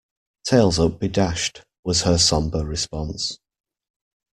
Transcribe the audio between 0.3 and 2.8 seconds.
"Tails up be dashed," was her sombre